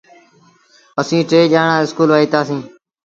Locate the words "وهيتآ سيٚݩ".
2.13-2.63